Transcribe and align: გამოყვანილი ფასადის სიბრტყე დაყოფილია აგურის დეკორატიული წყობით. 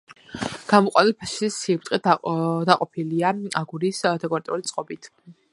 გამოყვანილი 0.71 1.13
ფასადის 1.19 1.57
სიბრტყე 1.65 1.99
დაყოფილია 2.71 3.37
აგურის 3.63 4.03
დეკორატიული 4.25 4.71
წყობით. 4.73 5.13